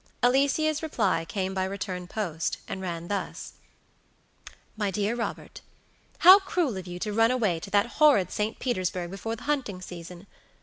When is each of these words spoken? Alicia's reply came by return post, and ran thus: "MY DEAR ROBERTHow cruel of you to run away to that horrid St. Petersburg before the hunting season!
Alicia's 0.23 0.81
reply 0.81 1.25
came 1.25 1.53
by 1.53 1.63
return 1.63 2.07
post, 2.07 2.57
and 2.67 2.81
ran 2.81 3.07
thus: 3.07 3.53
"MY 4.75 4.89
DEAR 4.89 5.15
ROBERTHow 5.15 6.39
cruel 6.43 6.75
of 6.75 6.87
you 6.87 6.97
to 6.97 7.13
run 7.13 7.29
away 7.29 7.59
to 7.59 7.69
that 7.69 7.85
horrid 8.01 8.31
St. 8.31 8.57
Petersburg 8.57 9.11
before 9.11 9.35
the 9.35 9.43
hunting 9.43 9.79
season! 9.79 10.25